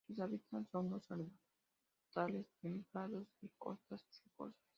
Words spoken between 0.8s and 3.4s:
los arbustales templados